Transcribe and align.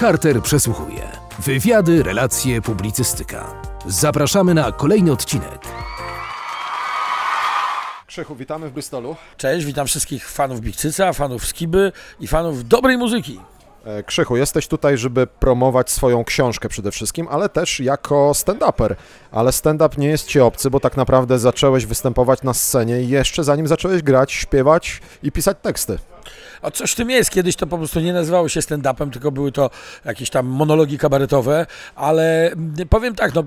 Carter 0.00 0.42
przesłuchuje. 0.42 1.08
Wywiady, 1.38 2.02
relacje, 2.02 2.62
publicystyka. 2.62 3.62
Zapraszamy 3.86 4.54
na 4.54 4.72
kolejny 4.72 5.12
odcinek. 5.12 5.58
Krzychu, 8.06 8.36
witamy 8.36 8.68
w 8.68 8.72
Bristolu. 8.72 9.16
Cześć, 9.36 9.66
witam 9.66 9.86
wszystkich 9.86 10.30
fanów 10.30 10.60
Bigcyca, 10.60 11.12
fanów 11.12 11.46
Skiby 11.46 11.92
i 12.20 12.26
fanów 12.26 12.68
dobrej 12.68 12.98
muzyki. 12.98 13.40
E, 13.84 14.02
Krzychu, 14.02 14.36
jesteś 14.36 14.68
tutaj, 14.68 14.98
żeby 14.98 15.26
promować 15.26 15.90
swoją 15.90 16.24
książkę 16.24 16.68
przede 16.68 16.90
wszystkim, 16.90 17.28
ale 17.30 17.48
też 17.48 17.80
jako 17.80 18.30
stand-uper. 18.34 18.94
Ale 19.30 19.52
stand-up 19.52 19.94
nie 19.98 20.08
jest 20.08 20.26
ci 20.26 20.40
obcy, 20.40 20.70
bo 20.70 20.80
tak 20.80 20.96
naprawdę 20.96 21.38
zacząłeś 21.38 21.86
występować 21.86 22.42
na 22.42 22.54
scenie 22.54 23.02
jeszcze 23.02 23.44
zanim 23.44 23.66
zacząłeś 23.66 24.02
grać, 24.02 24.32
śpiewać 24.32 25.00
i 25.22 25.32
pisać 25.32 25.56
teksty. 25.62 25.98
A 26.62 26.70
coś 26.70 26.92
w 26.92 26.94
tym 26.94 27.10
jest. 27.10 27.30
Kiedyś 27.30 27.56
to 27.56 27.66
po 27.66 27.78
prostu 27.78 28.00
nie 28.00 28.12
nazywało 28.12 28.48
się 28.48 28.60
stand-upem, 28.60 29.10
tylko 29.10 29.32
były 29.32 29.52
to 29.52 29.70
jakieś 30.04 30.30
tam 30.30 30.46
monologi 30.46 30.98
kabaretowe, 30.98 31.66
ale 31.94 32.52
mm, 32.52 32.74
powiem 32.90 33.14
tak, 33.14 33.34
no, 33.34 33.44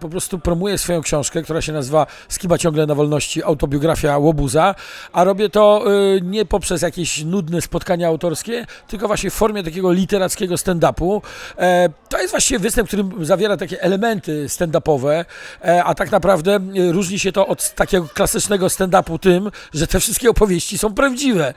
po 0.00 0.08
prostu 0.08 0.38
promuję 0.38 0.78
swoją 0.78 1.02
książkę, 1.02 1.42
która 1.42 1.62
się 1.62 1.72
nazywa 1.72 2.06
Skiba 2.28 2.58
ciągle 2.58 2.86
na 2.86 2.94
wolności, 2.94 3.42
autobiografia 3.42 4.18
Łobuza, 4.18 4.74
a 5.12 5.24
robię 5.24 5.48
to 5.50 5.84
y, 6.16 6.20
nie 6.22 6.44
poprzez 6.44 6.82
jakieś 6.82 7.24
nudne 7.24 7.60
spotkania 7.60 8.08
autorskie, 8.08 8.66
tylko 8.88 9.06
właśnie 9.06 9.30
w 9.30 9.34
formie 9.34 9.62
takiego 9.62 9.92
literackiego 9.92 10.54
stand-upu. 10.54 11.20
E, 11.58 11.88
to 12.08 12.18
jest 12.18 12.30
właściwie 12.30 12.58
występ, 12.58 12.88
który 12.88 13.04
zawiera 13.20 13.56
takie 13.56 13.82
elementy 13.82 14.46
stand-upowe, 14.48 15.24
e, 15.64 15.84
a 15.84 15.94
tak 15.94 16.10
naprawdę 16.10 16.60
y, 16.76 16.92
różni 16.92 17.18
się 17.18 17.32
to 17.32 17.46
od 17.46 17.74
takiego 17.74 18.08
klasycznego 18.14 18.66
stand-upu 18.66 19.18
tym, 19.18 19.50
że 19.74 19.86
te 19.86 20.00
wszystkie 20.00 20.30
opowieści 20.30 20.78
są 20.78 20.94
prawdziwe. 20.94 21.54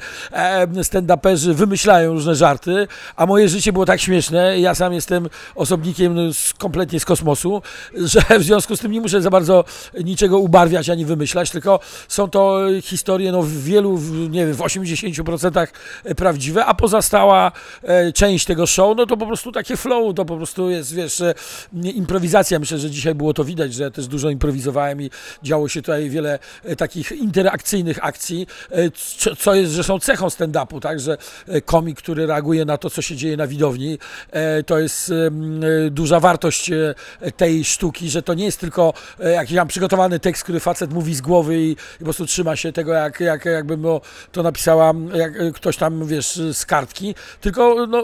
E, 0.61 0.83
stand-uperzy 0.83 1.53
wymyślają 1.53 2.13
różne 2.13 2.35
żarty, 2.35 2.87
a 3.15 3.25
moje 3.25 3.49
życie 3.49 3.73
było 3.73 3.85
tak 3.85 4.01
śmieszne, 4.01 4.59
ja 4.59 4.75
sam 4.75 4.93
jestem 4.93 5.29
osobnikiem 5.55 6.33
z, 6.33 6.53
kompletnie 6.53 6.99
z 6.99 7.05
kosmosu, 7.05 7.61
że 7.93 8.21
w 8.39 8.43
związku 8.43 8.75
z 8.75 8.79
tym 8.79 8.91
nie 8.91 9.01
muszę 9.01 9.21
za 9.21 9.29
bardzo 9.29 9.63
niczego 10.03 10.39
ubarwiać 10.39 10.89
ani 10.89 11.05
wymyślać, 11.05 11.51
tylko 11.51 11.79
są 12.07 12.29
to 12.29 12.59
historie 12.81 13.31
no, 13.31 13.41
w 13.41 13.51
wielu, 13.51 13.99
nie 14.29 14.45
wiem, 14.45 14.55
w 14.55 14.59
80% 14.59 15.67
prawdziwe, 16.17 16.65
a 16.65 16.73
pozostała 16.73 17.51
e, 17.83 18.11
część 18.11 18.45
tego 18.45 18.67
show, 18.67 18.97
no 18.97 19.05
to 19.05 19.17
po 19.17 19.25
prostu 19.25 19.51
takie 19.51 19.77
flow, 19.77 20.15
to 20.15 20.25
po 20.25 20.37
prostu 20.37 20.69
jest, 20.69 20.95
wiesz, 20.95 21.21
e, 21.21 21.33
improwizacja. 21.73 22.59
Myślę, 22.59 22.77
że 22.77 22.89
dzisiaj 22.89 23.15
było 23.15 23.33
to 23.33 23.43
widać, 23.43 23.73
że 23.73 23.83
ja 23.83 23.91
też 23.91 24.07
dużo 24.07 24.29
improwizowałem 24.29 25.01
i 25.01 25.09
działo 25.43 25.69
się 25.69 25.81
tutaj 25.81 26.09
wiele 26.09 26.39
takich 26.77 27.11
interakcyjnych 27.11 28.05
akcji, 28.05 28.47
co, 29.37 29.55
jest 29.55 29.71
zresztą 29.71 29.99
cechą 29.99 30.29
stand-upu, 30.45 30.79
tak, 30.79 30.99
że 30.99 31.17
e, 31.47 31.61
komik, 31.61 31.97
który 31.97 32.25
reaguje 32.25 32.65
na 32.65 32.77
to, 32.77 32.89
co 32.89 33.01
się 33.01 33.15
dzieje 33.15 33.37
na 33.37 33.47
widowni, 33.47 33.97
e, 34.31 34.63
to 34.63 34.79
jest 34.79 35.11
em, 35.11 35.63
e, 35.63 35.89
duża 35.89 36.19
wartość 36.19 36.71
tej 37.37 37.65
sztuki, 37.65 38.09
że 38.09 38.21
to 38.21 38.33
nie 38.33 38.45
jest 38.45 38.59
tylko 38.59 38.93
jakiś 39.33 39.55
tam 39.55 39.67
przygotowany 39.67 40.19
tekst, 40.19 40.43
który 40.43 40.59
facet 40.59 40.93
mówi 40.93 41.15
z 41.15 41.21
głowy 41.21 41.61
i, 41.61 41.75
po 41.97 42.03
prostu 42.03 42.25
trzyma 42.25 42.55
się 42.55 42.71
tego, 42.73 42.93
jak, 42.93 43.19
jak, 43.19 43.45
jakby 43.45 43.77
to 44.31 44.43
napisała 44.43 44.93
jak, 45.13 45.53
ktoś 45.53 45.77
tam, 45.77 46.07
wiesz, 46.07 46.41
z 46.53 46.65
kartki, 46.65 47.15
tylko 47.41 47.87
no, 47.87 48.03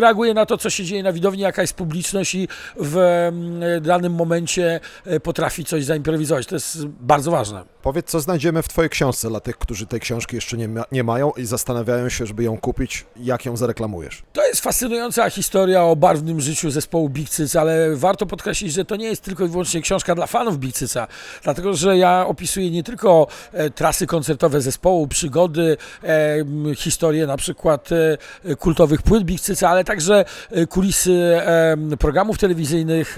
reaguje 0.00 0.34
na 0.34 0.46
to, 0.46 0.58
co 0.58 0.70
się 0.70 0.84
dzieje 0.84 1.02
na 1.02 1.12
widowni, 1.12 1.42
jaka 1.42 1.62
jest 1.62 1.74
publiczność 1.74 2.34
i 2.34 2.48
w 2.76 2.96
em, 2.96 3.60
danym 3.82 4.12
momencie 4.12 4.80
potrafi 5.22 5.64
coś 5.64 5.84
zaimprowizować. 5.84 6.46
To 6.46 6.54
jest 6.54 6.86
bardzo 6.86 7.30
ważne. 7.30 7.64
Powiedz, 7.82 8.06
co 8.06 8.20
znajdziemy 8.20 8.62
w 8.62 8.68
twojej 8.68 8.90
książce 8.90 9.28
dla 9.28 9.40
tych, 9.40 9.58
którzy 9.58 9.86
tej 9.86 10.00
książki 10.00 10.36
jeszcze 10.36 10.56
nie, 10.56 10.68
ma, 10.68 10.84
nie 10.92 11.04
mają 11.04 11.32
i 11.36 11.44
zastanawiają 11.44 11.77
się, 12.08 12.26
żeby 12.26 12.42
ją 12.42 12.58
kupić, 12.58 13.06
jak 13.16 13.46
ją 13.46 13.56
zareklamujesz. 13.56 14.22
To 14.32 14.46
jest 14.46 14.60
fascynująca 14.60 15.30
historia 15.30 15.84
o 15.84 15.96
barwnym 15.96 16.40
życiu 16.40 16.70
zespołu 16.70 17.08
Big 17.08 17.28
ale 17.60 17.96
warto 17.96 18.26
podkreślić, 18.26 18.72
że 18.72 18.84
to 18.84 18.96
nie 18.96 19.06
jest 19.06 19.22
tylko 19.22 19.44
i 19.44 19.48
wyłącznie 19.48 19.82
książka 19.82 20.14
dla 20.14 20.26
fanów 20.26 20.58
Big 20.58 20.74
Cyca, 20.74 21.06
dlatego 21.42 21.74
że 21.74 21.98
ja 21.98 22.26
opisuję 22.26 22.70
nie 22.70 22.82
tylko 22.82 23.26
e, 23.52 23.70
trasy 23.70 24.06
koncertowe 24.06 24.60
zespołu, 24.60 25.06
przygody, 25.08 25.76
e, 26.02 26.06
m, 26.34 26.74
historie 26.76 27.26
na 27.26 27.36
przykład 27.36 27.88
e, 28.44 28.56
kultowych 28.56 29.02
płyt 29.02 29.24
Big 29.24 29.40
Cyca, 29.40 29.68
ale 29.68 29.84
także 29.84 30.24
kulisy 30.68 31.40
programów 31.98 32.38
telewizyjnych, 32.38 33.16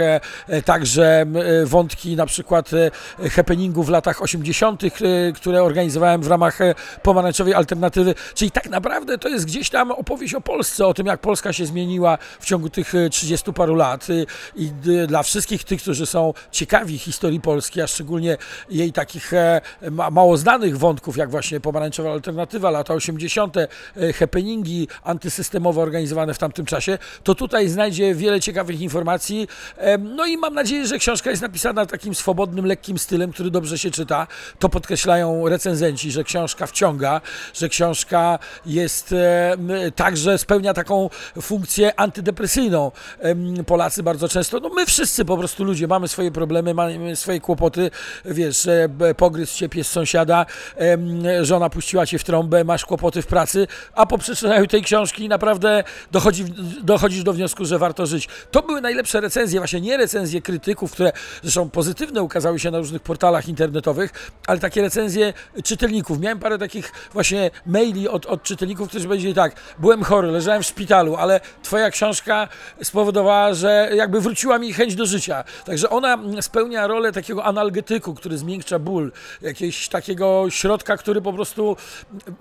także 0.65 1.27
wątki 1.65 2.17
na 2.17 2.27
przykład 2.27 2.71
happeningu 3.31 3.83
w 3.83 3.89
latach 3.89 4.23
80., 4.23 4.85
e, 4.85 5.33
które 5.33 5.63
organizowałem 5.63 6.23
w 6.23 6.27
ramach 6.27 6.59
pomarańczowej 7.03 7.55
alternatywy. 7.55 8.15
Czyli 8.35 8.50
tak 8.51 8.69
naprawdę 8.69 9.19
to 9.19 9.29
jest 9.29 9.47
gdzieś 9.47 9.71
tam 9.71 9.91
opowieść 9.91 10.35
o 10.35 10.41
Polsce, 10.41 10.87
o 10.87 10.95
tym, 10.95 11.07
jak 11.07 11.21
Polska 11.21 11.53
się 11.53 11.67
zmieniła 11.67 12.19
w 12.41 12.47
ciągu 12.47 12.71
tych 12.71 12.95
e, 12.95 13.11
30 13.11 13.53
paru 13.53 13.75
lat. 13.75 14.11
Y, 14.11 14.27
I 14.57 14.71
dla 15.07 15.23
wszystkich 15.23 15.65
tych, 15.65 15.83
którzy 15.83 16.07
są 16.07 16.35
ciekawi 16.51 16.99
historii 16.99 17.41
Polski, 17.41 17.81
a 17.81 17.87
szczególnie 17.87 18.37
jej 18.71 18.93
takich 18.93 19.33
e, 19.33 19.61
ma, 19.91 20.11
mało 20.11 20.37
znanych 20.37 20.79
wątków, 20.79 21.17
jak 21.17 21.31
właśnie 21.31 21.61
pomarańczowa 21.61 22.13
alternatywa, 22.13 22.71
lata 22.71 22.95
80., 22.95 23.57
e, 23.57 23.69
happeningi 24.13 24.89
antysystemowe 25.03 25.81
organizowane 25.81 26.35
w 26.35 26.39
tamtym 26.39 26.67
czasie, 26.67 26.99
to 27.23 27.35
tutaj 27.35 27.69
znajdzie 27.69 28.15
wiele 28.15 28.41
ciekawych 28.41 28.81
informacji. 28.81 29.49
No 29.99 30.27
i 30.27 30.37
mam 30.37 30.55
nadzieję, 30.55 30.87
że 30.87 30.99
książka 30.99 31.31
jest 31.31 31.43
napisana 31.43 31.87
takim 31.87 32.15
swobodnym, 32.15 32.67
lekkim 32.67 32.99
stylem, 32.99 33.33
który 33.33 33.51
dobrze 33.51 33.79
się 33.79 33.91
czyta. 33.91 34.27
To 34.59 34.69
podkreślają 34.69 35.49
recenzenci, 35.49 36.11
że 36.11 36.25
książka 36.25 36.67
wciąga, 36.67 37.21
że 37.55 37.69
książka 37.69 38.30
jest 38.67 39.13
e, 39.13 39.57
także 39.97 40.39
spełnia 40.39 40.75
taką 40.75 41.11
funkcję 41.43 42.01
antydepresyjną. 42.01 42.93
Polacy 43.67 44.03
bardzo 44.03 44.29
często, 44.29 44.61
no 44.61 44.69
my 44.69 44.87
wszyscy 44.87 45.25
po 45.25 45.37
prostu 45.37 45.65
ludzie 45.65 45.87
mamy 45.87 46.09
swoje 46.09 46.31
problemy, 46.31 46.75
mamy 46.75 47.17
swoje 47.17 47.41
kłopoty, 47.41 47.91
wiesz, 48.25 48.67
e, 48.67 48.89
pogryzł 49.17 49.59
cię 49.59 49.69
pies 49.69 49.89
sąsiada, 49.89 50.47
żona 51.43 51.71
puściła 51.71 52.07
cię 52.07 52.19
w 52.19 52.25
trąbę, 52.25 52.65
masz 52.65 52.85
kłopoty 52.85 53.23
w 53.23 53.27
pracy, 53.27 53.67
a 53.95 54.07
po 54.07 54.19
przeczytaniu 54.19 54.67
tej 54.67 54.83
książki 54.83 55.29
naprawdę 55.29 55.85
dochodzi, 56.13 56.45
dochodzisz 56.83 57.23
do 57.23 57.33
wniosku, 57.33 57.65
że 57.65 57.79
warto 57.79 58.07
żyć. 58.07 58.29
To 58.51 58.63
były 58.63 58.81
najlepsze 58.81 59.21
recenzje, 59.21 59.61
właśnie 59.61 59.81
nie 59.81 59.97
recenzje 59.97 60.43
krytyków, 60.43 60.93
które 60.93 61.13
zresztą 61.43 61.71
pozytywne 61.71 62.23
ukazały 62.23 62.59
się 62.59 62.71
na 62.71 62.79
różnych 62.79 63.03
portalach 63.03 63.49
internetowych, 63.49 64.33
ale 64.47 64.61
takie 64.61 64.83
recenzje 64.83 65.33
czytelników. 65.65 66.21
Miałem 66.21 66.39
parę 66.39 66.59
takich 66.59 66.93
właśnie 67.13 67.51
maili 67.67 68.09
od, 68.09 68.20
od 68.27 68.43
czytelników, 68.43 68.89
którzy 68.89 69.09
powiedzieli 69.09 69.35
tak, 69.35 69.53
byłem 69.79 70.03
chory, 70.03 70.29
leżałem 70.29 70.63
w 70.63 70.67
szpitalu, 70.67 71.17
ale 71.17 71.41
twoja 71.63 71.91
książka 71.91 72.49
spowodowała, 72.83 73.55
że 73.55 73.91
jakby 73.95 74.21
wróciła 74.21 74.59
mi 74.59 74.73
chęć 74.73 74.95
do 74.95 75.07
życia. 75.07 75.45
Także 75.65 75.91
ona 75.91 76.19
spełnia 76.41 76.87
rolę 76.87 77.13
takiego 77.13 77.45
analgetyku, 77.45 78.15
który 78.15 78.39
zmiękcza 78.39 78.79
ból, 78.79 79.13
jakiegoś 79.43 79.89
takiego 79.89 80.47
środka, 80.51 80.97
który 80.97 81.23
po 81.23 81.33
prostu 81.33 81.77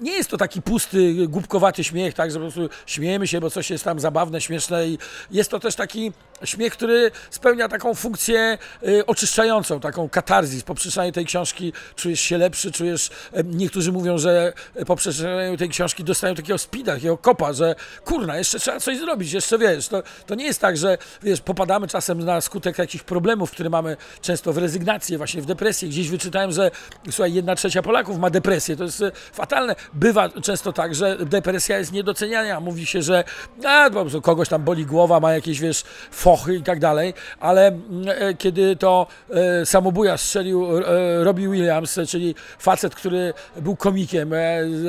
nie 0.02 0.12
jest 0.12 0.30
to 0.30 0.38
taki 0.38 0.62
pusty, 0.62 1.28
głupkowaty 1.28 1.84
śmiech, 1.84 2.14
tak, 2.14 2.32
że 2.32 2.40
po 2.40 2.42
prostu 2.42 2.70
śmiejemy 2.86 3.28
się, 3.28 3.42
bo 3.42 3.50
coś 3.50 3.70
jest 3.70 3.84
tam 3.84 4.00
zabawne, 4.00 4.42
śmieszne 4.42 4.88
i 4.88 4.98
jest 5.32 5.52
to 5.52 5.60
też 5.60 5.76
taki 5.76 6.12
śmiech, 6.44 6.74
który 6.74 7.12
spełnia 7.30 7.70
taką 7.70 7.94
funkcję 7.94 8.58
y, 8.88 9.06
oczyszczającą, 9.06 9.80
taką 9.80 10.10
katarzis. 10.10 10.64
Po 10.64 10.76
przeczytaniu 10.76 11.12
tej 11.12 11.26
książki 11.26 11.74
czujesz 11.96 12.20
się 12.20 12.38
lepszy, 12.38 12.72
czujesz, 12.72 13.10
niektórzy 13.44 13.92
mówią, 13.92 14.18
że 14.18 14.54
po 14.88 14.96
przeczytaniu 14.96 15.58
tej 15.58 15.70
książki 15.70 16.04
dostają 16.04 16.36
takiego 16.36 16.58
spida, 16.58 16.94
takiego 16.94 17.18
kopa, 17.18 17.54
że 17.54 17.76
kurna, 18.06 18.38
jeszcze 18.38 18.60
trzeba 18.60 18.80
coś 18.80 18.98
zrobić, 18.98 19.32
jeszcze 19.32 19.58
wiesz, 19.58 19.88
to, 19.88 20.04
to 20.26 20.36
nie 20.36 20.46
jest 20.46 20.62
tak, 20.62 20.78
że 20.78 20.98
wiesz, 21.24 21.42
popadamy 21.42 21.88
czasem 21.88 22.26
na 22.26 22.42
skutek 22.42 22.78
jakichś 22.78 23.04
problemów, 23.04 23.52
które 23.52 23.70
mamy 23.70 23.98
często 24.22 24.54
w 24.54 24.58
rezygnację, 24.58 25.18
właśnie 25.18 25.42
w 25.42 25.46
depresję. 25.46 25.90
Gdzieś 25.90 26.10
wyczytałem, 26.10 26.52
że 26.52 26.72
słuchaj, 27.12 27.34
jedna 27.34 27.56
trzecia 27.56 27.82
Polaków 27.82 28.20
ma 28.20 28.30
depresję, 28.30 28.76
to 28.76 28.84
jest 28.84 29.02
e, 29.02 29.12
fatalne. 29.34 29.76
Bywa 29.94 30.30
często 30.30 30.74
tak, 30.74 30.96
że 30.96 31.18
depresja 31.26 31.80
jest 31.80 31.92
niedoceniania. 31.92 32.60
Mówi 32.60 32.86
się, 32.86 33.02
że 33.02 33.24
a, 33.66 33.90
kogoś 34.24 34.50
tam 34.50 34.64
boli 34.64 34.86
głowa, 34.86 35.20
ma 35.20 35.34
jakieś, 35.34 35.60
wiesz, 35.60 35.84
fochy 36.30 36.56
i 36.56 36.64
tak 36.64 36.80
dalej, 36.80 37.14
ale 37.40 37.68
mm, 37.68 38.06
e, 38.08 38.34
kiedy 38.34 38.76
to 38.76 39.08
e, 39.30 39.66
samobuja 39.66 40.18
strzelił 40.18 40.78
e, 40.78 41.24
Robbie 41.24 41.50
Williams, 41.50 42.00
czyli 42.08 42.36
facet, 42.60 42.96
który 42.96 43.34
był 43.58 43.76
komikiem, 43.76 44.34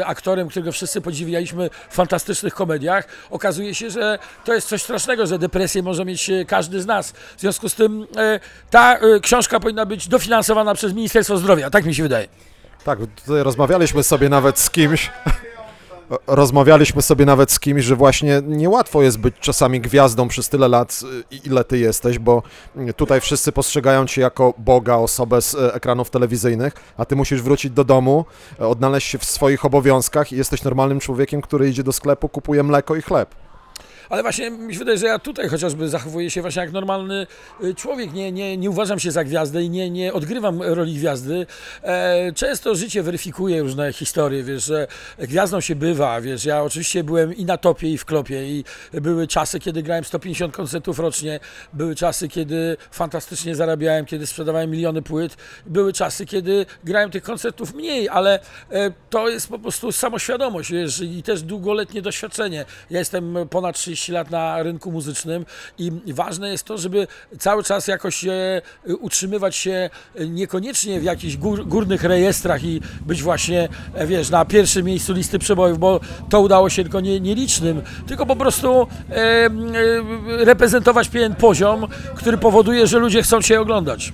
aktorem, 0.05 0.49
którego 0.49 0.73
wszyscy 0.73 1.01
podziwialiśmy 1.01 1.71
w 1.91 1.95
fantastycznych 1.95 2.55
komediach, 2.55 3.05
okazuje 3.31 3.75
się, 3.75 3.91
że 3.91 4.19
to 4.45 4.55
jest 4.55 4.69
coś 4.69 4.83
strasznego, 4.83 5.27
że 5.27 5.39
depresję 5.39 5.83
może 5.83 6.05
mieć 6.05 6.31
każdy 6.47 6.83
z 6.83 6.87
nas. 6.87 7.13
W 7.37 7.41
związku 7.41 7.69
z 7.69 7.75
tym 7.75 8.07
ta 8.71 8.99
książka 9.23 9.61
powinna 9.61 9.87
być 9.87 10.09
dofinansowana 10.09 10.75
przez 10.75 10.93
Ministerstwo 10.93 11.37
Zdrowia, 11.37 11.71
tak 11.71 11.85
mi 11.85 11.95
się 11.95 12.03
wydaje. 12.03 12.29
Tak, 12.85 12.99
tutaj 13.25 13.43
rozmawialiśmy 13.43 14.03
sobie 14.03 14.29
nawet 14.29 14.59
z 14.59 14.71
kimś. 14.71 15.11
Rozmawialiśmy 16.27 17.03
sobie 17.03 17.25
nawet 17.25 17.53
z 17.53 17.61
kimś, 17.61 17.85
że 17.85 17.97
właśnie 17.97 18.43
niełatwo 18.47 19.03
jest 19.03 19.19
być 19.19 19.35
czasami 19.41 19.81
gwiazdą 19.81 20.29
przez 20.29 20.49
tyle 20.49 20.69
lat, 20.69 21.01
ile 21.45 21.65
ty 21.65 21.79
jesteś, 21.79 22.19
bo 22.19 22.43
tutaj 22.97 23.21
wszyscy 23.21 23.53
postrzegają 23.53 24.07
cię 24.07 24.21
jako 24.21 24.55
Boga, 24.59 24.95
osobę 24.97 25.43
z 25.43 25.55
e, 25.55 25.75
ekranów 25.75 26.11
telewizyjnych, 26.11 26.75
a 26.97 27.05
ty 27.05 27.17
musisz 27.17 27.43
wrócić 27.43 27.73
do 27.73 27.85
domu, 27.85 28.25
odnaleźć 28.59 29.09
się 29.09 29.19
w 29.19 29.25
swoich 29.25 29.65
obowiązkach 29.65 30.33
i 30.33 30.37
jesteś 30.37 30.63
normalnym 30.63 31.01
człowiekiem, 31.01 31.41
który 31.41 31.69
idzie 31.69 31.83
do 31.83 31.93
sklepu, 31.93 32.29
kupuje 32.29 32.63
mleko 32.63 32.97
i 32.97 33.03
chleb. 33.03 33.35
Ale 34.11 34.23
właśnie 34.23 34.51
mi 34.51 34.73
się 34.73 34.79
wydaje, 34.79 34.99
że 34.99 35.07
ja 35.07 35.19
tutaj 35.19 35.49
chociażby 35.49 35.89
zachowuję 35.89 36.31
się 36.31 36.41
właśnie 36.41 36.63
jak 36.63 36.73
normalny 36.73 37.27
y, 37.65 37.75
człowiek, 37.75 38.13
nie, 38.13 38.33
nie, 38.33 38.57
nie 38.57 38.71
uważam 38.71 38.99
się 38.99 39.11
za 39.11 39.25
gwiazdę 39.25 39.63
i 39.63 39.71
nie, 39.71 39.91
nie 39.91 40.13
odgrywam 40.13 40.63
roli 40.63 40.95
gwiazdy. 40.95 41.47
E, 41.83 42.33
często 42.33 42.75
życie 42.75 43.03
weryfikuje 43.03 43.63
różne 43.63 43.93
historie, 43.93 44.43
wiesz, 44.43 44.65
że 44.65 44.87
gwiazdą 45.19 45.61
się 45.61 45.75
bywa, 45.75 46.21
wiesz, 46.21 46.45
ja 46.45 46.63
oczywiście 46.63 47.05
byłem 47.05 47.35
i 47.35 47.45
na 47.45 47.57
topie 47.57 47.91
i 47.91 47.99
w 47.99 48.05
klopie 48.05 48.49
i 48.49 48.65
były 48.93 49.27
czasy, 49.27 49.61
kiedy 49.61 49.83
grałem 49.83 50.05
150 50.05 50.57
koncertów 50.57 50.99
rocznie, 50.99 51.41
były 51.73 51.95
czasy, 51.95 52.29
kiedy 52.29 52.77
fantastycznie 52.91 53.55
zarabiałem, 53.57 54.05
kiedy 54.05 54.27
sprzedawałem 54.27 54.71
miliony 54.71 55.03
płyt, 55.03 55.37
były 55.67 55.93
czasy, 55.93 56.27
kiedy 56.27 56.67
grałem 56.85 57.11
tych 57.11 57.23
koncertów 57.23 57.75
mniej, 57.75 58.09
ale 58.09 58.41
e, 58.71 58.93
to 59.11 59.29
jest 59.29 59.49
po 59.49 59.59
prostu 59.59 59.93
samoświadomość, 59.93 60.73
wiesz, 60.73 61.01
i 61.01 61.23
też 61.23 61.43
długoletnie 61.43 62.03
doświadczenie. 62.03 62.65
Ja 62.91 62.99
jestem 62.99 63.37
ponad 63.51 63.77
30 63.77 64.00
lat 64.09 64.31
na 64.31 64.63
rynku 64.63 64.93
muzycznym 64.93 65.47
i 65.79 65.93
ważne 66.07 66.51
jest 66.51 66.65
to, 66.65 66.79
żeby 66.79 67.07
cały 67.39 67.65
czas 67.65 67.89
jakoś 67.89 68.25
e, 68.25 68.63
utrzymywać 69.01 69.57
się 69.57 69.91
niekoniecznie 70.29 71.01
w 71.01 71.05
jakichś 71.05 71.37
gór, 71.37 71.67
górnych 71.67 72.05
rejestrach 72.05 72.65
i 72.65 72.81
być 73.01 73.23
właśnie, 73.23 73.69
e, 73.95 74.07
wiesz, 74.07 74.31
na 74.31 74.45
pierwszym 74.45 74.87
miejscu 74.87 75.13
listy 75.13 75.39
przebojów, 75.39 75.79
bo 75.79 76.01
to 76.31 76.41
udało 76.41 76.71
się 76.71 76.83
tylko 76.83 77.01
nie, 77.01 77.21
nielicznym, 77.21 77.83
tylko 78.07 78.27
po 78.27 78.37
prostu 78.37 78.87
e, 79.11 79.51
reprezentować 80.45 81.09
pewien 81.09 81.35
poziom, 81.35 81.87
który 82.15 82.39
powoduje, 82.39 82.87
że 82.87 82.99
ludzie 82.99 83.23
chcą 83.23 83.43
Cię 83.43 83.61
oglądać. 83.61 84.13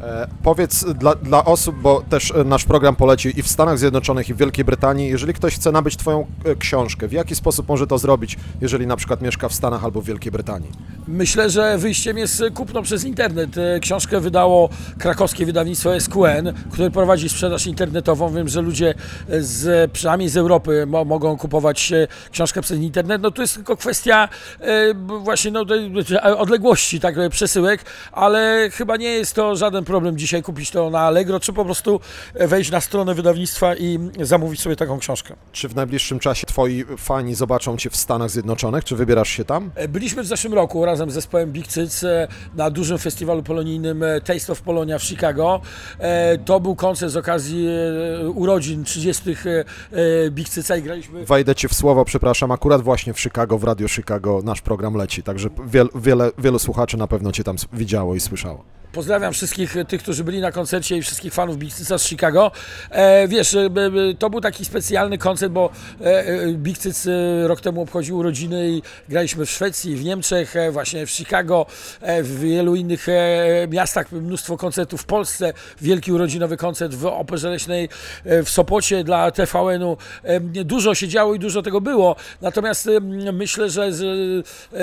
E, 0.00 0.28
powiedz 0.42 0.84
dla, 0.84 1.14
dla 1.14 1.44
osób, 1.44 1.76
bo 1.76 2.02
też 2.08 2.30
e, 2.30 2.44
nasz 2.44 2.64
program 2.64 2.96
poleci 2.96 3.38
i 3.40 3.42
w 3.42 3.48
Stanach 3.48 3.78
Zjednoczonych, 3.78 4.28
i 4.28 4.34
w 4.34 4.36
Wielkiej 4.36 4.64
Brytanii, 4.64 5.08
jeżeli 5.08 5.34
ktoś 5.34 5.54
chce 5.54 5.72
nabyć 5.72 5.96
Twoją 5.96 6.26
e, 6.44 6.54
książkę, 6.56 7.08
w 7.08 7.12
jaki 7.12 7.34
sposób 7.34 7.68
może 7.68 7.86
to 7.86 7.98
zrobić, 7.98 8.36
jeżeli 8.60 8.86
na 8.86 8.96
przykład 8.96 9.22
mieszka 9.22 9.48
w 9.48 9.54
Stanach 9.54 9.84
albo 9.84 10.00
w 10.00 10.04
Wielkiej 10.04 10.32
Brytanii? 10.32 10.70
Myślę, 11.08 11.50
że 11.50 11.78
wyjściem 11.78 12.18
jest 12.18 12.42
kupno 12.54 12.82
przez 12.82 13.04
internet. 13.04 13.58
E, 13.58 13.80
Książkę 13.80 14.20
wydało 14.20 14.68
krakowskie 14.98 15.46
wydawnictwo 15.46 16.00
SQN, 16.00 16.52
które 16.70 16.90
prowadzi 16.90 17.28
sprzedaż 17.28 17.66
internetową. 17.66 18.34
Wiem, 18.34 18.48
że 18.48 18.62
ludzie 18.62 18.94
z, 19.28 19.90
przynajmniej 19.92 20.28
z 20.28 20.36
Europy 20.36 20.86
mo 20.86 21.04
mogą 21.04 21.36
kupować 21.38 21.92
e, 21.92 22.08
książkę 22.30 22.62
przez 22.62 22.78
internet. 22.78 23.22
No 23.22 23.30
to 23.30 23.42
jest 23.42 23.54
tylko 23.54 23.76
kwestia 23.76 24.28
e, 24.60 24.94
właśnie 25.18 25.50
no, 25.50 25.64
odległości 26.22 27.00
tak, 27.00 27.18
e, 27.18 27.30
przesyłek, 27.30 27.80
ale 28.12 28.70
chyba 28.72 28.96
nie 28.96 29.08
jest 29.08 29.34
to 29.34 29.56
żaden 29.56 29.85
problem 29.86 30.18
dzisiaj 30.18 30.42
kupić 30.42 30.70
to 30.70 30.90
na 30.90 31.00
Allegro, 31.00 31.40
czy 31.40 31.52
po 31.52 31.64
prostu 31.64 32.00
wejść 32.34 32.70
na 32.70 32.80
stronę 32.80 33.14
wydawnictwa 33.14 33.74
i 33.76 33.98
zamówić 34.22 34.60
sobie 34.60 34.76
taką 34.76 34.98
książkę. 34.98 35.34
Czy 35.52 35.68
w 35.68 35.74
najbliższym 35.74 36.18
czasie 36.18 36.46
Twoi 36.46 36.84
fani 36.98 37.34
zobaczą 37.34 37.76
Cię 37.76 37.90
w 37.90 37.96
Stanach 37.96 38.30
Zjednoczonych? 38.30 38.84
Czy 38.84 38.96
wybierasz 38.96 39.28
się 39.28 39.44
tam? 39.44 39.70
E, 39.74 39.88
Byliśmy 39.88 40.22
w 40.22 40.26
zeszłym 40.26 40.54
roku 40.54 40.84
razem 40.84 41.10
z 41.10 41.14
zespołem 41.14 41.52
Big 41.52 41.66
Cyc 41.66 42.04
e, 42.04 42.28
na 42.54 42.70
dużym 42.70 42.98
festiwalu 42.98 43.42
polonijnym 43.42 44.02
e, 44.02 44.20
Taste 44.20 44.52
of 44.52 44.62
Polonia 44.62 44.98
w 44.98 45.02
Chicago. 45.02 45.60
To 46.44 46.60
był 46.60 46.76
koncert 46.76 47.12
z 47.12 47.16
okazji 47.16 47.68
urodzin 48.34 48.84
30. 48.84 49.30
e, 49.30 49.34
e, 50.24 50.30
Big 50.30 50.48
Cyca 50.48 50.76
i 50.76 50.82
graliśmy 50.82 51.24
Wejdę 51.24 51.54
Ci 51.54 51.68
w 51.68 51.74
słowo, 51.74 52.04
przepraszam, 52.04 52.50
akurat 52.50 52.82
właśnie 52.82 53.14
w 53.14 53.20
Chicago, 53.20 53.58
w 53.58 53.64
Radio 53.64 53.88
Chicago 53.88 54.40
nasz 54.44 54.60
program 54.60 54.94
leci, 54.94 55.22
także 55.22 55.48
wiel, 55.66 55.88
wiele, 55.94 56.30
wielu 56.38 56.58
słuchaczy 56.58 56.96
na 56.96 57.06
pewno 57.06 57.32
Cię 57.32 57.44
tam 57.44 57.56
widziało 57.72 58.14
i 58.14 58.20
słyszało. 58.20 58.64
Pozdrawiam 58.92 59.32
wszystkich 59.32 59.76
e, 59.76 59.84
tych, 59.84 60.02
którzy 60.02 60.24
byli 60.24 60.40
na 60.40 60.52
koncercie 60.52 60.96
i 60.96 61.02
wszystkich 61.02 61.32
fanów 61.34 61.56
Big 61.58 61.74
Cyca 61.74 61.98
z 61.98 62.04
Chicago. 62.04 62.50
E, 62.90 63.28
wiesz, 63.28 63.54
e, 63.54 63.70
b- 63.70 63.90
to 64.18 64.30
był 64.30 64.40
taki 64.40 64.64
specjalny 64.64 65.18
koncert, 65.18 65.52
bo 65.52 65.70
e, 66.00 66.04
e, 66.26 66.52
Big 66.52 66.78
Cyc 66.78 67.06
e, 67.06 67.48
rok 67.48 67.60
temu 67.60 67.82
obchodził 67.82 68.16
urodziny 68.18 68.68
i 68.70 68.82
graliśmy 69.08 69.46
w 69.46 69.50
Szwecji, 69.50 69.96
w 69.96 70.04
Niemczech, 70.04 70.56
e, 70.56 70.70
właśnie 70.70 71.06
w 71.06 71.10
Chicago, 71.10 71.66
e, 72.00 72.22
w 72.22 72.40
wielu 72.40 72.74
innych 72.74 73.08
e, 73.08 73.12
miastach, 73.70 74.12
mnóstwo 74.12 74.56
koncertów 74.56 75.02
w 75.02 75.04
Polsce, 75.04 75.52
wielki 75.80 76.12
urodzinowy 76.12 76.56
koncert 76.56 76.94
w 76.94 77.06
Operze 77.06 77.50
Leśnej 77.50 77.88
e, 78.24 78.42
w 78.42 78.50
Sopocie 78.50 79.04
dla 79.04 79.30
TVN-u. 79.30 79.96
E, 80.22 80.40
Dużo 80.64 80.94
się 80.94 81.08
działo 81.08 81.34
i 81.34 81.38
dużo 81.38 81.62
tego 81.62 81.80
było, 81.80 82.16
natomiast 82.42 82.86
e, 82.86 83.00
myślę, 83.32 83.70
że 83.70 83.92
z, 83.92 84.02
e, 84.72 84.78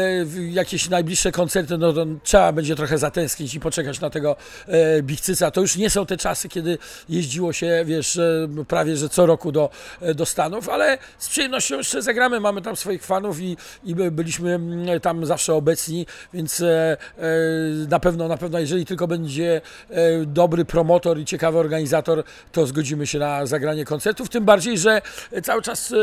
jakieś 0.52 0.90
najbliższe 0.90 1.32
koncerty, 1.32 1.78
no 1.78 1.94
trzeba 2.24 2.52
będzie 2.52 2.76
trochę 2.76 2.98
zatęsknić 2.98 3.54
i 3.56 3.60
poczekać 3.60 3.93
na 4.02 4.10
tego 4.10 4.36
e, 4.68 5.02
Bichcyca. 5.04 5.52
To 5.52 5.62
już 5.62 5.76
nie 5.78 5.90
są 5.90 6.06
te 6.06 6.18
czasy, 6.18 6.50
kiedy 6.50 6.78
jeździło 7.10 7.54
się, 7.54 7.84
wiesz, 7.86 8.20
prawie 8.68 8.98
że 8.98 9.10
co 9.10 9.26
roku 9.26 9.52
do, 9.52 9.70
e, 10.02 10.14
do 10.14 10.26
Stanów, 10.26 10.70
ale 10.70 10.98
z 11.18 11.30
przyjemnością 11.30 11.78
jeszcze 11.78 12.02
zagramy. 12.02 12.40
Mamy 12.40 12.62
tam 12.62 12.76
swoich 12.76 13.04
fanów 13.04 13.40
i, 13.40 13.58
i 13.84 13.96
by- 13.96 14.12
byliśmy 14.12 14.54
mm, 14.54 15.00
tam 15.00 15.26
zawsze 15.26 15.54
obecni, 15.54 16.06
więc 16.34 16.62
e, 16.62 16.98
e, 17.18 17.26
na 17.90 18.00
pewno, 18.00 18.28
na 18.28 18.38
pewno, 18.38 18.60
jeżeli 18.60 18.86
tylko 18.86 19.08
będzie 19.08 19.62
e, 19.90 20.26
dobry 20.26 20.66
promotor 20.66 21.20
i 21.20 21.26
ciekawy 21.26 21.58
organizator, 21.58 22.24
to 22.52 22.66
zgodzimy 22.68 23.08
się 23.08 23.20
na 23.20 23.46
zagranie 23.46 23.86
koncertów. 23.86 24.30
Tym 24.30 24.46
bardziej, 24.46 24.78
że 24.78 25.02
cały 25.44 25.62
czas 25.62 25.94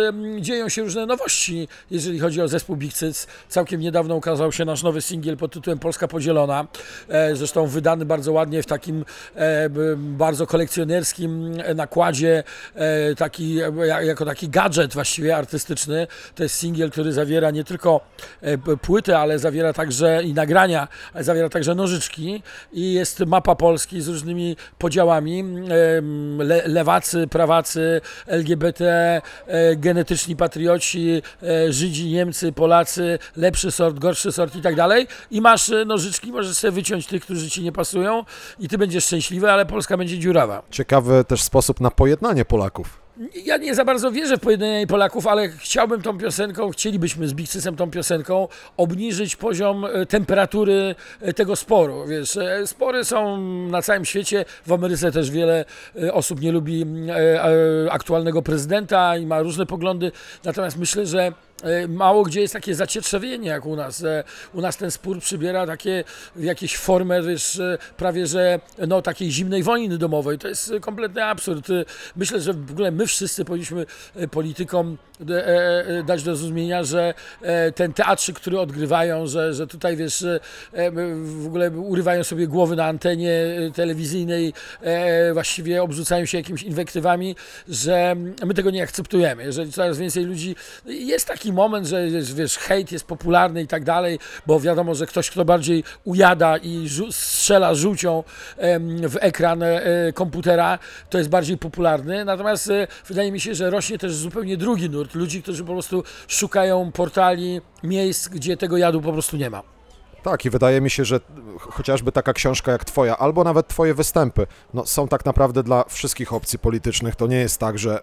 dzieją 0.40 0.68
się 0.68 0.82
różne 0.82 1.06
nowości, 1.06 1.68
jeżeli 1.90 2.18
chodzi 2.18 2.42
o 2.42 2.48
zespół 2.48 2.76
Big 2.76 2.92
Cyc. 2.92 3.26
Całkiem 3.48 3.80
niedawno 3.80 4.16
ukazał 4.16 4.52
się 4.52 4.64
nasz 4.64 4.82
nowy 4.82 5.02
singiel 5.02 5.36
pod 5.36 5.52
tytułem 5.52 5.78
Polska 5.78 6.08
Podzielona. 6.08 6.66
Zresztą 7.32 7.66
wydany 7.80 8.04
bardzo 8.04 8.32
ładnie 8.32 8.62
w 8.62 8.66
takim 8.66 9.04
e, 9.36 9.68
bardzo 9.96 10.46
kolekcjonerskim 10.46 11.52
e, 11.64 11.74
nakładzie, 11.74 12.42
e, 12.74 13.14
taki, 13.14 13.54
ja- 13.54 14.02
jako 14.02 14.24
taki 14.24 14.48
gadżet 14.48 14.94
właściwie 14.94 15.36
artystyczny. 15.36 16.06
To 16.34 16.42
jest 16.42 16.54
singiel, 16.54 16.90
który 16.90 17.12
zawiera 17.12 17.50
nie 17.50 17.64
tylko 17.64 18.00
płytę, 18.82 19.18
ale 19.18 19.38
zawiera 19.38 19.72
także 19.72 20.22
i 20.22 20.34
nagrania, 20.34 20.88
zawiera 21.20 21.48
także 21.48 21.74
nożyczki 21.74 22.42
i 22.72 22.92
jest 22.92 23.20
mapa 23.20 23.54
Polski 23.54 24.00
z 24.00 24.08
różnymi 24.08 24.56
podziałami. 24.78 25.44
Le, 26.38 26.62
lewacy, 26.68 27.26
prawacy, 27.26 28.00
LGBT, 28.26 29.20
genetyczni 29.76 30.36
patrioci, 30.36 31.22
Żydzi, 31.68 32.08
Niemcy, 32.12 32.52
Polacy, 32.52 33.18
lepszy 33.36 33.70
sort, 33.70 33.98
gorszy 33.98 34.32
sort 34.32 34.56
i 34.56 34.62
tak 34.62 34.74
dalej. 34.74 35.06
I 35.30 35.40
masz 35.40 35.70
nożyczki, 35.86 36.32
możesz 36.32 36.56
sobie 36.56 36.72
wyciąć 36.72 37.06
tych, 37.06 37.22
którzy 37.22 37.50
ci 37.50 37.62
nie 37.62 37.69
pasują 37.72 38.24
i 38.58 38.68
ty 38.68 38.78
będziesz 38.78 39.04
szczęśliwy, 39.04 39.50
ale 39.50 39.66
Polska 39.66 39.96
będzie 39.96 40.18
dziurawa. 40.18 40.62
Ciekawy 40.70 41.24
też 41.24 41.42
sposób 41.42 41.80
na 41.80 41.90
pojednanie 41.90 42.44
Polaków. 42.44 43.00
Ja 43.44 43.56
nie 43.56 43.74
za 43.74 43.84
bardzo 43.84 44.12
wierzę 44.12 44.36
w 44.36 44.40
pojednanie 44.40 44.86
Polaków, 44.86 45.26
ale 45.26 45.48
chciałbym 45.48 46.02
tą 46.02 46.18
piosenką, 46.18 46.70
chcielibyśmy 46.70 47.28
z 47.28 47.34
Bigcysem 47.34 47.76
tą 47.76 47.90
piosenką 47.90 48.48
obniżyć 48.76 49.36
poziom 49.36 49.84
e, 49.84 50.06
temperatury 50.06 50.94
e, 51.20 51.32
tego 51.32 51.56
sporu. 51.56 52.06
Wiesz, 52.06 52.36
e, 52.36 52.66
spory 52.66 53.04
są 53.04 53.40
na 53.66 53.82
całym 53.82 54.04
świecie, 54.04 54.44
w 54.66 54.72
Ameryce 54.72 55.12
też 55.12 55.30
wiele 55.30 55.64
osób 56.12 56.40
nie 56.40 56.52
lubi 56.52 56.82
mm, 56.82 57.08
aktualnego 57.90 58.42
prezydenta 58.42 59.16
i 59.16 59.26
ma 59.26 59.40
różne 59.40 59.66
poglądy, 59.66 60.12
natomiast 60.44 60.76
myślę, 60.76 61.06
że 61.06 61.32
mało 61.88 62.22
gdzie 62.22 62.40
jest 62.40 62.52
takie 62.54 62.74
zacietrzewienie 62.74 63.48
jak 63.48 63.66
u 63.66 63.76
nas. 63.76 64.04
E, 64.04 64.24
U 64.54 64.60
nas 64.60 64.76
ten 64.76 64.90
spór 64.90 65.20
przybiera 65.20 65.66
takie 65.66 66.04
jakieś 66.36 66.76
formę, 66.76 67.22
wiesz, 67.22 67.58
e, 67.58 67.78
prawie 67.96 68.26
że 68.26 68.60
no, 68.88 69.02
takiej 69.02 69.30
zimnej 69.30 69.62
wojny 69.62 69.98
domowej. 69.98 70.38
To 70.38 70.48
jest 70.48 70.72
e, 70.72 70.80
kompletny 70.80 71.24
absurd. 71.24 71.70
E, 71.70 71.84
Myślę, 72.16 72.40
że 72.40 72.52
w 72.52 72.70
ogóle 72.70 72.90
my 72.90 73.06
wszyscy 73.06 73.44
powinniśmy 73.44 73.86
e, 74.16 74.28
politykom 74.28 74.98
e, 75.30 75.46
e, 75.46 76.02
dać 76.02 76.22
do 76.22 76.36
zrozumienia, 76.36 76.84
że 76.84 77.14
e, 77.42 77.72
ten 77.72 77.92
teatrzyk, 77.92 78.36
który 78.36 78.60
odgrywają, 78.60 79.26
że, 79.26 79.54
że 79.54 79.66
tutaj 79.66 79.96
wiesz, 79.96 80.22
e, 80.22 80.40
e, 80.72 80.90
w 81.22 81.46
ogóle 81.46 81.70
urywają 81.70 82.24
sobie 82.24 82.46
głowy 82.46 82.76
na 82.76 82.84
antenie 82.84 83.32
e, 83.32 83.70
telewizyjnej, 83.70 84.52
e, 84.80 85.32
właściwie 85.32 85.82
obrzucają 85.82 86.24
się 86.26 86.38
jakimiś 86.38 86.62
inwektywami, 86.62 87.36
że 87.68 88.16
my 88.46 88.54
tego 88.54 88.70
nie 88.70 88.82
akceptujemy. 88.82 89.42
Jeżeli 89.42 89.72
coraz 89.72 89.98
więcej 89.98 90.24
ludzi, 90.24 90.56
jest 90.86 91.28
taki 91.28 91.49
moment, 91.52 91.86
że 91.86 92.08
wiesz, 92.34 92.58
hejt 92.58 92.92
jest 92.92 93.06
popularny 93.06 93.62
i 93.62 93.66
tak 93.66 93.84
dalej, 93.84 94.18
bo 94.46 94.60
wiadomo, 94.60 94.94
że 94.94 95.06
ktoś, 95.06 95.30
kto 95.30 95.44
bardziej 95.44 95.84
ujada 96.04 96.56
i 96.56 96.88
strzela 97.10 97.74
żółcią 97.74 98.24
w 99.08 99.16
ekran 99.20 99.62
e, 99.62 99.80
komputera, 100.14 100.78
to 101.10 101.18
jest 101.18 101.30
bardziej 101.30 101.58
popularny. 101.58 102.24
Natomiast 102.24 102.70
e, 102.70 102.86
wydaje 103.06 103.32
mi 103.32 103.40
się, 103.40 103.54
że 103.54 103.70
rośnie 103.70 103.98
też 103.98 104.14
zupełnie 104.14 104.56
drugi 104.56 104.90
nurt 104.90 105.14
ludzi, 105.14 105.42
którzy 105.42 105.64
po 105.64 105.72
prostu 105.72 106.04
szukają 106.28 106.92
portali, 106.92 107.60
miejsc, 107.82 108.28
gdzie 108.28 108.56
tego 108.56 108.76
jadu 108.76 109.00
po 109.00 109.12
prostu 109.12 109.36
nie 109.36 109.50
ma. 109.50 109.79
Tak, 110.22 110.44
i 110.44 110.50
wydaje 110.50 110.80
mi 110.80 110.90
się, 110.90 111.04
że 111.04 111.18
ch- 111.58 111.72
chociażby 111.72 112.12
taka 112.12 112.32
książka 112.32 112.72
jak 112.72 112.84
Twoja, 112.84 113.18
albo 113.18 113.44
nawet 113.44 113.68
Twoje 113.68 113.94
występy, 113.94 114.46
no, 114.74 114.86
są 114.86 115.08
tak 115.08 115.24
naprawdę 115.24 115.62
dla 115.62 115.84
wszystkich 115.88 116.32
opcji 116.32 116.58
politycznych. 116.58 117.16
To 117.16 117.26
nie 117.26 117.36
jest 117.36 117.58
tak, 117.58 117.78
że 117.78 118.00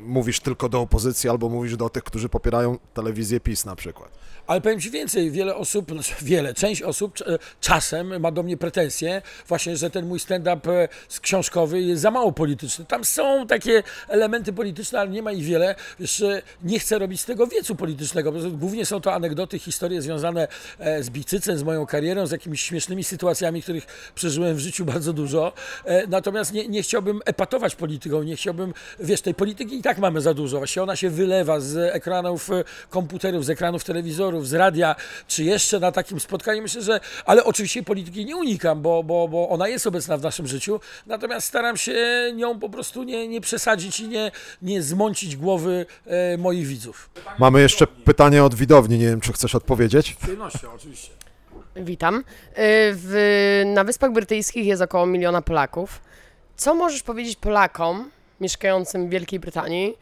mówisz 0.00 0.40
tylko 0.40 0.68
do 0.68 0.80
opozycji, 0.80 1.30
albo 1.30 1.48
mówisz 1.48 1.76
do 1.76 1.88
tych, 1.88 2.04
którzy 2.04 2.28
popierają 2.28 2.78
telewizję 2.94 3.40
PiS 3.40 3.64
na 3.64 3.76
przykład. 3.76 4.10
Ale 4.46 4.60
powiem 4.60 4.80
Ci 4.80 4.90
więcej, 4.90 5.30
wiele 5.30 5.56
osób, 5.56 5.90
znaczy 5.92 6.14
wiele, 6.24 6.54
część 6.54 6.82
osób 6.82 7.14
cz- 7.18 7.38
czasem 7.60 8.20
ma 8.20 8.30
do 8.30 8.42
mnie 8.42 8.56
pretensje 8.56 9.22
właśnie, 9.48 9.76
że 9.76 9.90
ten 9.90 10.06
mój 10.06 10.20
stand-up 10.20 10.72
e, 10.72 10.88
książkowy 11.20 11.80
jest 11.80 12.02
za 12.02 12.10
mało 12.10 12.32
polityczny. 12.32 12.84
Tam 12.84 13.04
są 13.04 13.46
takie 13.46 13.82
elementy 14.08 14.52
polityczne, 14.52 15.00
ale 15.00 15.10
nie 15.10 15.22
ma 15.22 15.32
ich 15.32 15.44
wiele. 15.44 15.74
Wiesz, 16.00 16.20
e, 16.20 16.42
nie 16.64 16.78
chcę 16.78 16.98
robić 16.98 17.20
z 17.20 17.24
tego 17.24 17.46
wiecu 17.46 17.74
politycznego, 17.76 18.32
głównie 18.50 18.86
są 18.86 19.00
to 19.00 19.14
anegdoty, 19.14 19.58
historie 19.58 20.02
związane 20.02 20.48
e, 20.78 21.02
z 21.02 21.10
Bicycem, 21.10 21.49
z 21.58 21.62
moją 21.62 21.86
karierą, 21.86 22.26
z 22.26 22.30
jakimiś 22.30 22.62
śmiesznymi 22.62 23.04
sytuacjami, 23.04 23.62
których 23.62 24.12
przeżyłem 24.14 24.56
w 24.56 24.58
życiu 24.58 24.84
bardzo 24.84 25.12
dużo. 25.12 25.52
E, 25.84 26.06
Natomiast 26.06 26.52
nie, 26.52 26.68
nie 26.68 26.82
chciałbym 26.82 27.20
epatować 27.24 27.76
polityką, 27.76 28.22
nie 28.22 28.36
chciałbym, 28.36 28.74
wiesz, 29.00 29.20
tej 29.20 29.34
polityki 29.34 29.78
i 29.78 29.82
tak 29.82 29.98
mamy 29.98 30.20
za 30.20 30.34
dużo. 30.34 30.58
Właściwie 30.58 30.82
ona 30.82 30.96
się 30.96 31.10
wylewa 31.10 31.60
z 31.60 31.76
ekranów 31.94 32.50
e, 32.50 32.64
komputerów, 32.90 33.44
z 33.44 33.50
ekranów 33.50 33.84
telewizorów, 33.84 34.48
z 34.48 34.54
radia, 34.54 34.96
czy 35.28 35.44
jeszcze 35.44 35.80
na 35.80 35.92
takim 35.92 36.20
spotkaniu. 36.20 36.62
Myślę, 36.62 36.82
że, 36.82 37.00
ale 37.24 37.44
oczywiście 37.44 37.82
polityki 37.82 38.24
nie 38.24 38.36
unikam, 38.36 38.82
bo, 38.82 39.02
bo, 39.02 39.28
bo 39.28 39.48
ona 39.48 39.68
jest 39.68 39.86
obecna 39.86 40.16
w 40.16 40.22
naszym 40.22 40.46
życiu, 40.46 40.80
natomiast 41.06 41.46
staram 41.46 41.76
się 41.76 41.94
nią 42.34 42.58
po 42.58 42.68
prostu 42.68 43.02
nie, 43.02 43.28
nie 43.28 43.40
przesadzić 43.40 44.00
i 44.00 44.08
nie, 44.08 44.30
nie 44.62 44.82
zmącić 44.82 45.36
głowy 45.36 45.86
e, 46.06 46.38
moich 46.38 46.66
widzów. 46.66 47.10
Mamy 47.38 47.60
jeszcze 47.60 47.86
pytanie 47.86 48.44
od 48.44 48.54
widowni, 48.54 48.98
nie 48.98 49.06
wiem, 49.06 49.20
czy 49.20 49.32
chcesz 49.32 49.54
odpowiedzieć? 49.54 50.14
Z 50.14 50.22
przyjemnością, 50.22 50.68
oczywiście. 50.74 51.10
Witam. 51.76 52.16
Y, 52.18 52.22
W, 52.94 53.62
na 53.66 53.84
Wyspach 53.84 54.12
Brytyjskich 54.12 54.66
jest 54.66 54.82
około 54.82 55.06
miliona 55.06 55.42
Polaków. 55.42 56.00
Co 56.56 56.74
możesz 56.74 57.02
powiedzieć 57.02 57.36
Polakom 57.36 58.10
mieszkającym 58.40 59.06
w 59.06 59.10
Wielkiej 59.10 59.40
Brytanii 59.40 59.98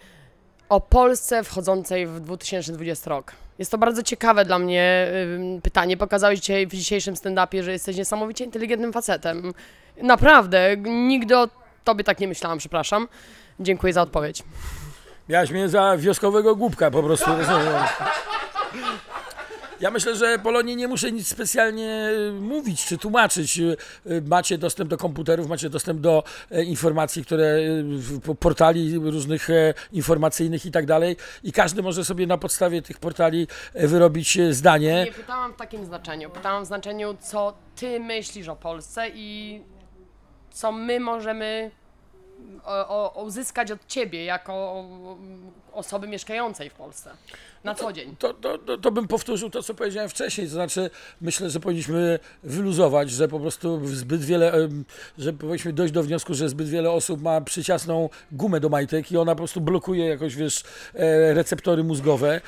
o 0.69 0.81
Polsce 0.81 1.45
wchodzącej 1.45 2.07
w 2.07 2.21
2020 2.21 3.11
rok? 3.11 3.33
Jest 3.59 3.71
to 3.71 3.79
bardzo 3.79 4.03
ciekawe 4.03 4.45
dla 4.45 4.59
mnie 4.59 5.09
ym, 5.35 5.61
pytanie. 5.63 5.97
Pokazałeś 5.97 6.41
dzisiaj 6.41 6.67
w 6.67 6.71
dzisiejszym 6.71 7.15
stand-upie, 7.15 7.63
że 7.63 7.73
jesteś 7.73 7.97
niesamowicie 7.97 8.45
inteligentnym 8.45 8.93
facetem. 8.93 9.53
Naprawdę, 10.03 10.77
nigdy 10.87 11.37
o 11.39 11.49
tobie 11.85 12.05
tak 12.05 12.21
nie 12.21 12.29
myślałam, 12.29 12.59
przepraszam. 12.59 13.09
Dziękuję 13.61 13.93
za 13.93 14.03
odpowiedź. 14.03 14.43
Miałeś 15.29 15.51
mnie 15.51 15.69
za 15.69 15.97
wioskowego 15.97 16.57
głupka 16.57 16.91
po 16.91 17.03
prostu. 17.03 17.31
Ja 19.81 19.91
myślę, 19.91 20.17
że 20.17 20.39
Polonii 20.39 20.77
nie 20.77 20.89
muszę 20.89 21.13
nic 21.13 21.29
specjalnie 21.29 22.11
mówić 22.41 22.87
czy 22.87 22.99
tłumaczyć. 22.99 23.61
Macie 24.27 24.59
dostęp 24.59 24.91
do 24.91 24.97
komputerów, 24.97 25.49
macie 25.49 25.71
dostęp 25.71 26.01
do 26.01 26.25
e, 26.51 26.65
informacji, 26.65 27.25
które 27.25 27.59
portali 28.41 28.99
różnych 28.99 29.51
e, 29.51 29.75
informacyjnych 29.93 30.67
i 30.67 30.71
tak 30.71 30.87
dalej. 30.87 31.17
I 31.45 31.53
każdy 31.53 31.83
może 31.83 32.05
sobie 32.05 32.27
na 32.27 32.39
podstawie 32.39 32.83
tych 32.83 32.99
portali 32.99 33.47
e, 33.75 33.89
wyrobić 33.89 34.39
zdanie. 34.51 35.05
Nie 35.05 35.13
pytałam 35.13 35.53
w 35.53 35.57
takim 35.57 35.85
znaczeniu. 35.85 36.31
Pytałam 36.31 36.65
w 36.65 36.67
znaczeniu, 36.67 37.17
co 37.21 37.57
ty 37.77 38.01
myślisz 38.01 38.49
o 38.49 38.57
Polsce 38.57 39.09
i 39.15 39.61
co 40.51 40.73
my 40.73 41.01
możemy 41.01 41.71
uzyskać 43.15 43.71
od 43.71 43.87
ciebie 43.87 44.25
jako 44.25 44.85
osoby 45.79 46.09
mieszkającej 46.09 46.71
w 46.71 46.75
Polsce 46.75 47.11
na 47.65 47.75
co 47.75 47.93
dzień. 47.93 48.17
To, 48.19 48.35
to, 48.35 48.59
to, 48.59 48.79
to 48.79 48.91
bym 48.91 49.09
powtórzył 49.09 49.51
to, 49.51 49.63
co 49.63 49.75
powiedziałem 49.75 50.09
wcześniej. 50.09 50.47
To 50.47 50.53
znaczy, 50.53 50.91
myślę, 51.21 51.51
że 51.51 51.61
powinniśmy 51.61 52.19
wyluzować, 52.43 53.11
że 53.11 53.29
po 53.29 53.41
prostu 53.41 53.87
zbyt 53.87 54.25
wiele, 54.25 54.53
że 55.19 55.33
powinniśmy 55.33 55.73
dojść 55.73 55.95
do 55.95 56.03
wniosku, 56.03 56.35
że 56.35 56.49
zbyt 56.49 56.69
wiele 56.69 56.91
osób 56.91 57.23
ma 57.23 57.41
przyciasną 57.41 58.09
gumę 58.33 58.61
do 58.61 58.69
majtek 58.69 59.13
i 59.13 59.17
ona 59.17 59.33
po 59.33 59.39
prostu 59.39 59.61
blokuje 59.61 60.07
jakoś, 60.07 60.37
wiesz, 60.37 60.63
e, 60.95 61.35
receptory 61.35 61.85
mózgowe, 61.85 62.41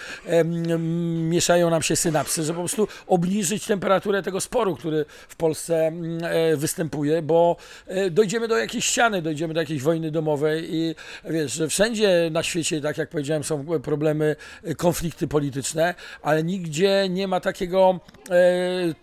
mieszają 1.29 1.71
nam 1.71 1.83
się 1.83 1.97
synapsy, 1.97 2.43
że 2.43 2.53
po 2.53 2.59
prostu 2.59 2.89
obniżyć 3.07 3.67
temperaturę 3.67 4.23
tego 4.23 4.41
sporu, 4.41 4.77
który 4.77 5.05
w 5.29 5.37
Polsce 5.37 5.93
e, 6.23 6.57
występuje, 6.57 7.23
bo 7.23 7.57
e, 7.87 8.11
dojdziemy 8.11 8.49
do 8.49 8.57
jakiejś 8.57 8.85
ściany, 8.85 9.23
dojdziemy 9.23 9.55
do 9.55 9.61
jakiejś 9.61 9.83
wojny 9.83 10.11
domowej 10.11 10.75
i 10.75 10.95
wiesz, 11.25 11.53
że 11.53 11.69
wszędzie 11.69 12.29
na 12.33 12.43
świecie, 12.43 12.81
tak 12.81 12.99
jak 12.99 13.09
powiedziałem, 13.09 13.20
są 13.43 13.67
problemy, 13.83 14.37
e, 14.65 14.75
konflikty 14.75 15.29
polityczne, 15.29 15.95
ale 16.23 16.45
nigdzie 16.45 17.07
nie 17.11 17.29
ma 17.29 17.41
takiego, 17.41 18.00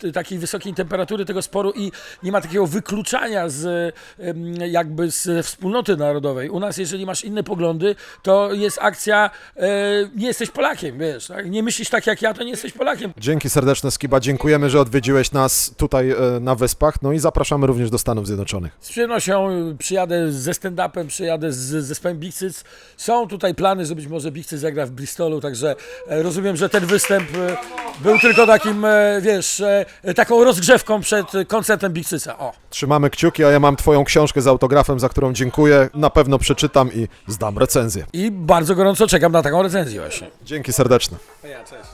e, 0.07 0.11
takiej 0.11 0.39
wysokiej 0.39 0.73
temperatury 0.73 1.25
tego 1.25 1.41
sporu 1.41 1.71
i 1.75 1.91
nie 2.23 2.31
ma 2.31 2.41
takiego 2.41 2.67
wykluczania 2.67 3.49
z 3.49 3.95
jakby 4.69 5.11
z 5.11 5.45
wspólnoty 5.45 5.97
narodowej. 5.97 6.49
U 6.49 6.59
nas, 6.59 6.77
jeżeli 6.77 7.05
masz 7.05 7.23
inne 7.23 7.43
poglądy, 7.43 7.95
to 8.23 8.53
jest 8.53 8.79
akcja, 8.81 9.29
e, 9.55 9.69
nie 10.15 10.27
jesteś 10.27 10.51
Polakiem, 10.51 10.99
wiesz, 10.99 11.27
tak? 11.27 11.49
nie 11.49 11.63
myślisz 11.63 11.89
tak 11.89 12.07
jak 12.07 12.21
ja, 12.21 12.33
to 12.33 12.43
nie 12.43 12.51
jesteś 12.51 12.73
Polakiem. 12.73 13.13
Dzięki 13.17 13.49
serdeczne, 13.49 13.91
Skiba. 13.91 14.19
Dziękujemy, 14.19 14.69
że 14.69 14.81
odwiedziłeś 14.81 15.31
nas 15.31 15.73
tutaj 15.77 16.11
e, 16.11 16.15
na 16.39 16.55
Wyspach. 16.55 17.01
No 17.01 17.11
i 17.11 17.19
zapraszamy 17.19 17.67
również 17.67 17.89
do 17.89 17.97
Stanów 17.97 18.27
Zjednoczonych. 18.27 18.77
Z 18.79 18.89
przyjemnością 18.89 19.49
przyjadę 19.79 20.31
ze 20.31 20.51
stand-upem, 20.51 21.07
przyjadę 21.07 21.51
z 21.51 21.85
zespołem 21.85 22.17
Big 22.19 22.33
Cyc. 22.33 22.63
Są 22.97 23.27
tutaj 23.27 23.55
plany, 23.55 23.85
że 23.85 23.95
być 24.07 24.11
może 24.13 24.31
Big 24.31 24.47
Cyc 24.47 24.59
zagra 24.59 24.85
w 24.85 24.91
Bristolu, 24.91 25.41
także 25.41 25.75
e, 26.07 26.23
rozumiem, 26.23 26.57
że 26.57 26.69
ten 26.69 26.85
występ 26.85 27.29
e, 27.37 27.57
był 28.01 28.19
tylko 28.19 28.47
takim, 28.47 28.85
e, 28.85 29.21
wiesz, 29.21 29.63
taką 30.15 30.43
rozgrzewką 30.43 31.01
przed 31.01 31.27
koncertem 31.47 31.93
Big 31.93 32.07
Cyca. 32.07 32.37
O. 32.39 32.53
Trzymamy 32.69 33.09
kciuki, 33.09 33.43
a 33.43 33.51
ja 33.51 33.59
mam 33.59 33.75
Twoją 33.75 34.03
książkę 34.03 34.41
z 34.41 34.47
autografem, 34.47 34.99
za 34.99 35.09
którą 35.09 35.33
dziękuję. 35.33 35.89
Na 35.93 36.09
pewno 36.09 36.39
przeczytam 36.39 36.93
i 36.93 37.07
zdam 37.27 37.57
recenzję. 37.57 38.05
I 38.13 38.31
bardzo 38.31 38.75
gorąco 38.75 39.07
czekam 39.07 39.31
na 39.31 39.43
taką 39.43 39.63
recenzję 39.63 40.01
właśnie. 40.01 40.27
Dzięki 40.45 40.73
serdeczne. 40.73 41.17
Ja, 41.43 41.63
cześć. 41.63 41.89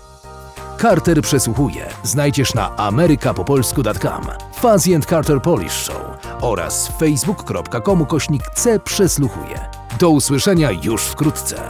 Carter 0.81 1.21
przesłuchuje 1.21 1.85
znajdziesz 2.03 2.53
na 2.53 2.75
amerykapopolsku.com, 2.77 4.27
Fuzzy 4.53 4.95
and 4.95 5.05
Carter 5.05 5.41
Polish 5.41 5.73
Show 5.73 6.01
oraz 6.41 6.91
facebook.com 6.99 8.05
kośnik 8.05 8.43
C 8.55 8.79
przesłuchuje. 8.79 9.82
Do 9.99 10.09
usłyszenia 10.09 10.71
już 10.71 11.01
wkrótce. 11.01 11.69